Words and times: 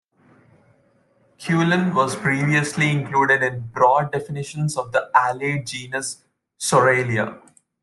"Cullen" 1.37 1.93
was 1.93 2.15
previously 2.15 2.89
included 2.89 3.43
in 3.43 3.67
broad 3.67 4.11
definitions 4.11 4.75
of 4.75 4.93
the 4.93 5.11
allied 5.13 5.67
genus 5.67 6.23
"Psoralea". 6.59 7.39